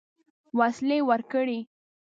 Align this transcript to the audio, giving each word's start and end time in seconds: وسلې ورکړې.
وسلې 0.57 0.97
ورکړې. 1.09 1.59